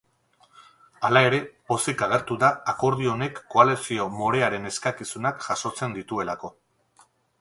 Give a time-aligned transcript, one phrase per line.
[1.09, 1.41] Hala ere,
[1.71, 6.53] pozik agertu da akordio honek koalizio morearen eskakizunak jasotzen dituelako.